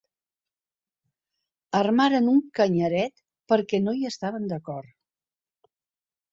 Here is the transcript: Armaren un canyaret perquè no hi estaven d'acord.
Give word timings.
Armaren 1.81 2.31
un 2.33 2.41
canyaret 2.61 3.23
perquè 3.53 3.83
no 3.85 3.97
hi 4.01 4.11
estaven 4.13 4.51
d'acord. 4.55 4.93